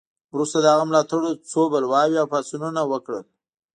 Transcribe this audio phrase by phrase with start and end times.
[0.33, 3.23] وروسته د هغه ملاتړو څو بلواوې او پاڅونونه وکړل.